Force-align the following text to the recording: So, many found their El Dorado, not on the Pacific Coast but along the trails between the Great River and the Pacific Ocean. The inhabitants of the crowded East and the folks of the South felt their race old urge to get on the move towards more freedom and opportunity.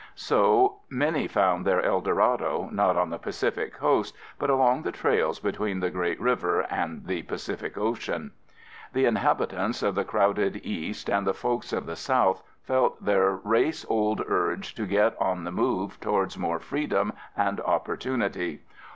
So, 0.15 0.77
many 0.89 1.27
found 1.27 1.63
their 1.63 1.79
El 1.79 2.01
Dorado, 2.01 2.69
not 2.71 2.97
on 2.97 3.11
the 3.11 3.19
Pacific 3.19 3.71
Coast 3.75 4.15
but 4.39 4.49
along 4.49 4.81
the 4.81 4.91
trails 4.91 5.39
between 5.39 5.79
the 5.79 5.91
Great 5.91 6.19
River 6.19 6.61
and 6.71 7.05
the 7.05 7.21
Pacific 7.21 7.77
Ocean. 7.77 8.31
The 8.93 9.05
inhabitants 9.05 9.83
of 9.83 9.93
the 9.93 10.03
crowded 10.03 10.61
East 10.65 11.07
and 11.07 11.27
the 11.27 11.35
folks 11.35 11.71
of 11.71 11.85
the 11.85 11.95
South 11.95 12.41
felt 12.63 13.05
their 13.05 13.33
race 13.43 13.85
old 13.89 14.23
urge 14.25 14.73
to 14.73 14.87
get 14.87 15.15
on 15.21 15.43
the 15.43 15.51
move 15.51 15.99
towards 15.99 16.35
more 16.35 16.57
freedom 16.59 17.13
and 17.37 17.59
opportunity. 17.61 18.61